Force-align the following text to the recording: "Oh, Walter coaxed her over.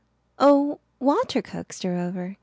"Oh, 0.39 0.79
Walter 0.99 1.43
coaxed 1.43 1.83
her 1.83 1.95
over. 1.95 2.37